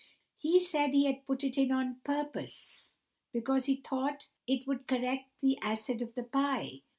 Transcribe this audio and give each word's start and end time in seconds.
"He 0.39 0.59
said 0.59 0.95
he 0.95 1.05
had 1.05 1.27
put 1.27 1.43
it 1.43 1.59
in 1.59 1.71
on 1.71 2.01
purpose, 2.03 2.93
because 3.31 3.65
he 3.65 3.75
thought 3.75 4.29
it 4.47 4.65
would 4.65 4.87
correct 4.87 5.29
the 5.41 5.59
acid 5.61 6.01
of 6.01 6.15
the 6.15 6.23
pie. 6.23 6.81